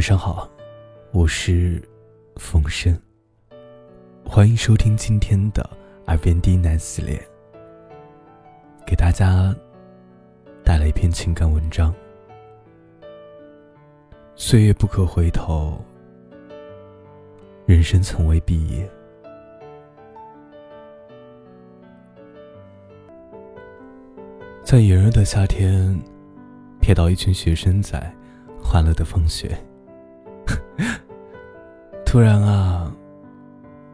[0.00, 0.48] 晚上好，
[1.12, 1.78] 我是
[2.36, 2.98] 风声。
[4.24, 5.62] 欢迎收听今天的
[6.06, 7.22] 耳边低喃系列，
[8.86, 9.54] 给大家
[10.64, 11.94] 带来一篇情感文章。
[14.36, 15.78] 岁月不可回头，
[17.66, 18.90] 人生从未毕业。
[24.64, 25.94] 在炎热的夏天，
[26.80, 28.10] 瞥到一群学生在
[28.64, 29.54] 欢乐的放学。
[32.04, 32.92] 突然啊，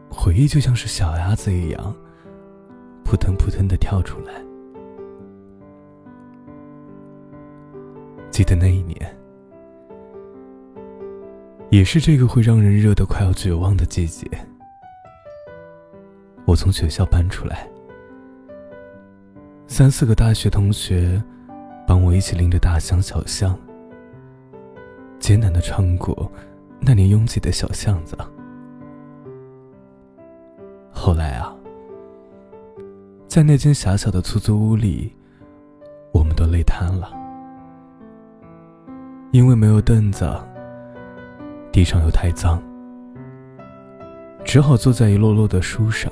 [0.09, 1.95] 回忆就像是小鸭子一样，
[3.03, 4.33] 扑腾扑腾的跳出来。
[8.31, 8.95] 记得那一年，
[11.69, 14.29] 也是这个会让人热得快要绝望的季节，
[16.45, 17.67] 我从学校搬出来，
[19.67, 21.21] 三四个大学同学
[21.87, 23.57] 帮我一起拎着大箱小箱，
[25.19, 26.31] 艰难的穿过。
[26.79, 28.17] 那年拥挤的小巷子。
[30.91, 31.53] 后来啊，
[33.27, 35.13] 在那间狭小的出租屋里，
[36.13, 37.11] 我们都累瘫了，
[39.31, 40.27] 因为没有凳子，
[41.71, 42.61] 地上又太脏，
[44.43, 46.11] 只好坐在一摞摞的书上。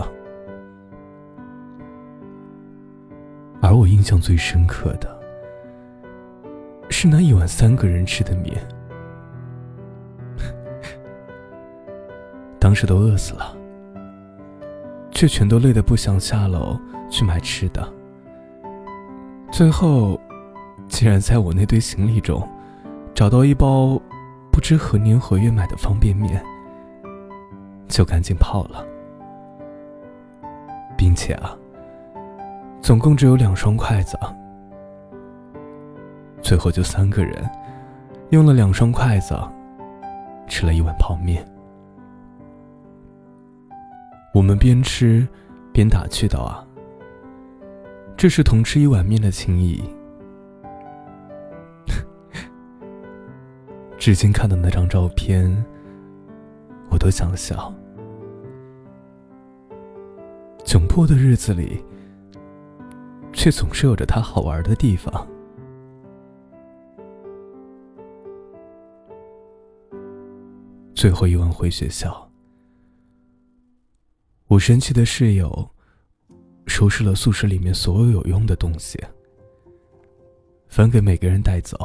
[3.61, 5.19] 而我印象最深刻的，
[6.89, 8.55] 是那一碗三个人吃的面。
[12.65, 13.55] 当时都饿死了，
[15.11, 16.75] 却全都累得不想下楼
[17.11, 17.87] 去买吃的。
[19.51, 20.19] 最后，
[20.87, 22.41] 竟然在我那堆行李中，
[23.13, 24.01] 找到一包
[24.51, 26.43] 不知何年何月买的方便面，
[27.87, 28.83] 就赶紧泡了，
[30.97, 31.55] 并且啊，
[32.81, 34.17] 总共只有两双筷子。
[36.41, 37.47] 最后就三个人，
[38.31, 39.37] 用了两双筷子，
[40.47, 41.45] 吃了一碗泡面。
[44.35, 45.25] 我们边吃，
[45.71, 46.67] 边打趣道：“啊，
[48.17, 49.81] 这是同吃一碗面的情谊。
[53.97, 55.49] ”至今看到那张照片，
[56.91, 57.73] 我都想笑。
[60.65, 61.81] 窘迫的日子里，
[63.31, 65.25] 却总是有着它好玩的地方。
[70.93, 72.29] 最后一晚回学校。
[74.55, 75.69] 我神奇的室友
[76.65, 78.97] 收拾了宿舍里面所有有用的东西，
[80.69, 81.77] 分给每个人带走。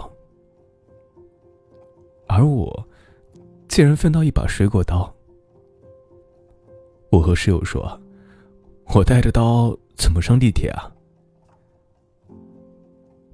[2.28, 2.88] 而我
[3.66, 5.12] 竟然分到一把水果刀。
[7.10, 8.00] 我和室友说
[8.94, 10.94] ：“我带着刀怎么上地铁啊？”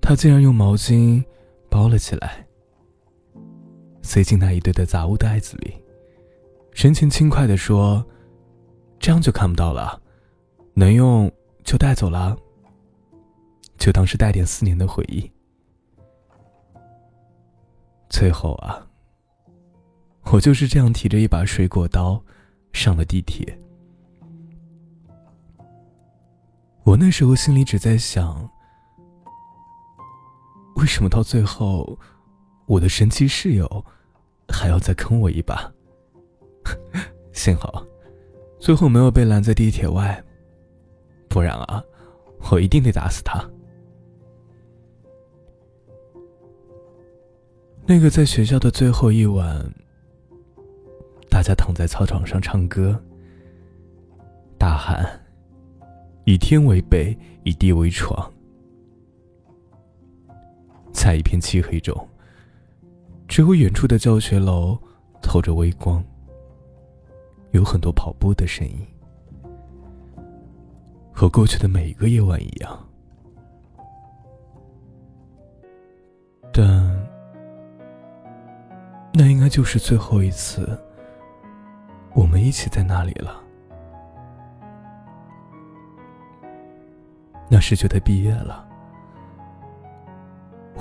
[0.00, 1.22] 他竟然用毛巾
[1.68, 2.46] 包了起来，
[4.00, 5.74] 塞进那一堆的杂物袋子里，
[6.72, 8.02] 神情轻快的说。
[8.98, 10.00] 这样就看不到了，
[10.74, 11.30] 能用
[11.64, 12.36] 就带走了，
[13.78, 15.30] 就当是带点四年的回忆。
[18.08, 18.86] 最后啊，
[20.24, 22.20] 我就是这样提着一把水果刀
[22.72, 23.58] 上了地铁。
[26.84, 28.48] 我那时候心里只在想，
[30.76, 31.98] 为什么到最后，
[32.66, 33.84] 我的神奇室友
[34.48, 35.72] 还要再坑我一把？
[37.32, 37.84] 幸好。
[38.66, 40.20] 最后没有被拦在地铁外，
[41.28, 41.80] 不然啊，
[42.50, 43.48] 我一定得打死他。
[47.86, 49.64] 那个在学校的最后一晚，
[51.30, 53.00] 大家躺在操场上唱歌，
[54.58, 55.08] 大喊
[56.26, 58.32] “以天为被，以地为床”，
[60.92, 61.96] 在一片漆黑中，
[63.28, 64.76] 只有远处的教学楼
[65.22, 66.04] 透着微光。
[67.56, 68.86] 有很多跑步的声音，
[71.10, 72.78] 和过去的每一个夜晚一样，
[76.52, 76.66] 但
[79.14, 80.78] 那应该就是最后一次，
[82.14, 83.42] 我们一起在那里了。
[87.48, 88.68] 那时觉得毕业了，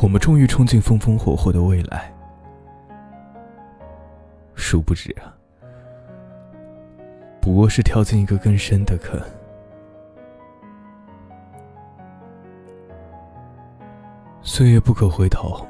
[0.03, 2.13] 我们终于冲进风风火火的未来，
[4.55, 5.34] 殊不知啊。
[7.45, 9.21] 不过是跳进一个更深的坑。
[14.41, 15.63] 岁月不可回头。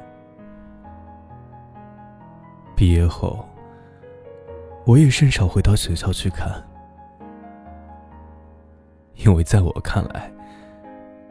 [2.74, 3.46] 毕业后，
[4.86, 6.50] 我也甚少回到学校去看，
[9.16, 10.32] 因为在我看来，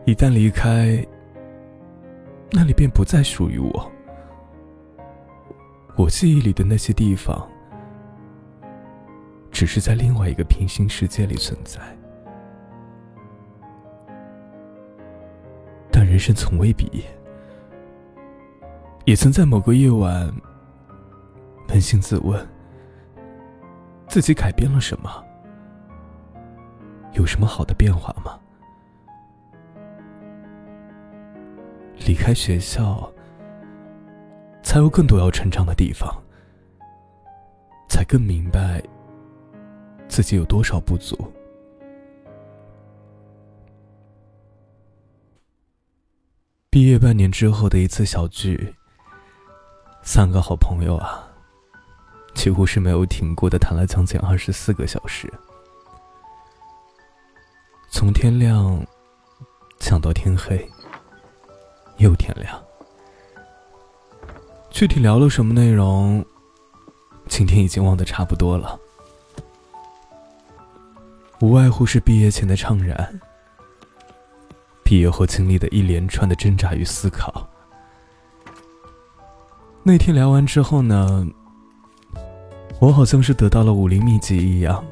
[0.05, 1.03] 一旦离开，
[2.51, 3.91] 那里便不再属于我。
[5.97, 7.49] 我记忆里的那些地方，
[9.55, 11.79] 只是在另外一个平行世界里存在。
[15.89, 17.01] 但人生从未毕业，
[19.05, 20.29] 也曾在某个夜晚
[21.69, 22.45] 扪心自问：
[24.09, 25.09] 自己改变了什么？
[27.13, 28.37] 有什么好的变化吗？
[32.05, 33.09] 离开学校。
[34.63, 36.11] 才有更多要成长的地方，
[37.87, 38.83] 才更明白
[40.07, 41.17] 自己有多少不足。
[46.69, 48.75] 毕业半年之后的一次小聚，
[50.03, 51.25] 三个好朋友啊，
[52.33, 55.31] 几乎是没有停过的谈了将近二十四个小时，
[57.89, 58.85] 从天亮
[59.79, 60.69] 讲到天黑，
[61.97, 62.61] 又天亮。
[64.69, 66.25] 具体聊了什么内容，
[67.29, 68.77] 今天已经忘得差不多了。
[71.45, 73.21] 无外乎是毕业前的怅然，
[74.83, 77.47] 毕业后经历的一连串的挣扎与思考。
[79.83, 81.23] 那天聊完之后呢，
[82.79, 84.83] 我好像是得到了武林秘籍一样，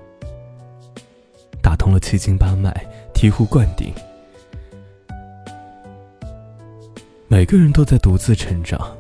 [1.59, 2.71] 打通了七经八脉，
[3.15, 3.91] 醍醐灌顶。
[7.27, 8.95] 每个人都在独自成长。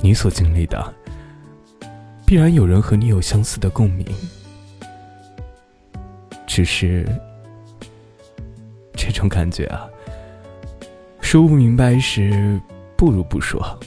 [0.00, 0.92] 你所经历的，
[2.26, 4.04] 必然有人和你有相似的共鸣，
[6.58, 7.06] 只是
[8.92, 9.88] 这种感觉啊，
[11.20, 12.60] 说不明白时，
[12.96, 13.78] 不如不说。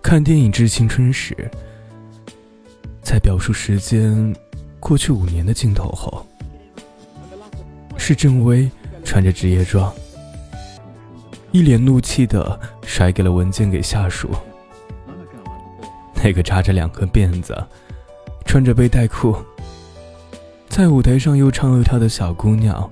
[0.00, 1.36] 看电影《致青春》时，
[3.02, 4.34] 在表述时间
[4.80, 6.26] 过去五年的镜头后，
[7.98, 8.70] 是郑薇
[9.04, 9.94] 穿着职业装。
[11.52, 14.30] 一脸怒气的甩给了文件给下属。
[16.14, 17.54] 那个扎着两根辫子、
[18.54, 19.36] 穿着背带裤，
[20.68, 22.88] 在舞台上又唱又跳的小姑娘，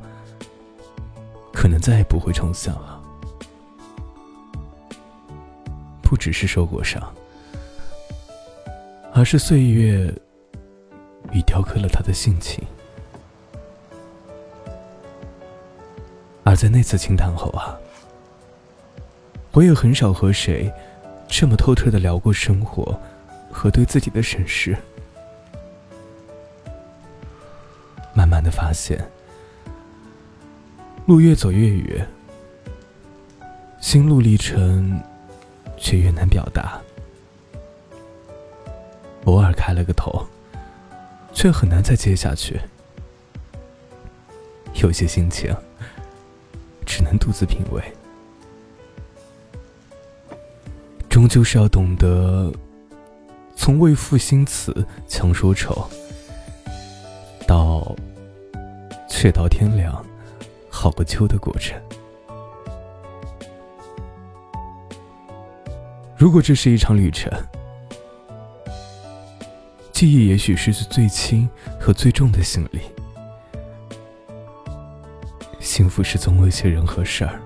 [1.53, 3.01] 可能再也不会重现了。
[6.03, 7.01] 不只是受过伤，
[9.15, 10.13] 而是岁月
[11.33, 12.65] 已雕刻了她的性情。
[16.43, 17.79] 而在那次清谈后啊。
[19.53, 20.69] 我也很少和谁
[21.29, 23.01] 这么透彻的聊过生活
[23.49, 24.77] 和对自己的审视。
[28.73, 29.07] 发现，
[31.05, 32.09] 路越走越远，
[33.83, 34.99] 心路历程
[35.77, 36.81] 却越难表达。
[39.27, 40.27] 偶尔开了个头，
[41.35, 42.59] 却很难再接下去。
[44.77, 45.55] 有些心情，
[46.87, 47.83] 只能独自品味。
[51.11, 52.51] 终究是要懂得，
[53.55, 55.87] 从为赋新词强说愁，
[57.47, 57.95] 到
[59.23, 60.05] 却到天凉
[60.69, 61.81] 好个秋的过程。
[66.17, 67.31] 如果这是一场旅程，
[69.93, 71.49] 记忆也许是最轻
[71.79, 72.81] 和最重的行李。
[75.61, 77.41] 幸福是总有一些人和事儿，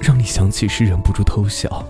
[0.00, 1.84] 让你想起时忍不住偷笑。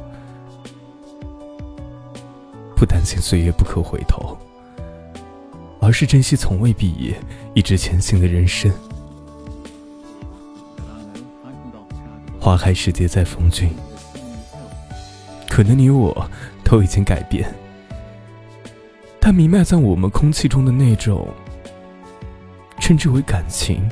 [2.74, 4.38] 不担心岁月不可回头，
[5.84, 7.14] 而是珍惜从未毕业、
[7.53, 8.72] 一直前行的人生。
[12.41, 13.69] 花开时节再逢君，
[15.46, 16.31] 可能你我
[16.64, 17.55] 都已经改变，
[19.20, 21.29] 但弥漫在我们空气中的那种
[22.81, 23.86] 称之为感情、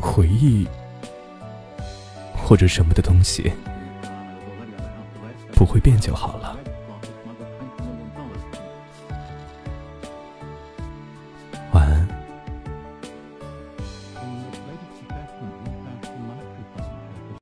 [0.00, 0.66] 回忆
[2.34, 3.52] 或者什么的东西，
[5.52, 6.58] 不会变就好了。